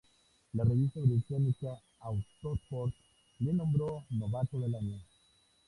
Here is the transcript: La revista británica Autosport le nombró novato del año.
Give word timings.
La 0.55 0.63
revista 0.63 0.99
británica 0.99 1.77
Autosport 1.99 2.91
le 3.41 3.53
nombró 3.53 4.03
novato 4.09 4.59
del 4.59 4.73
año. 4.73 4.99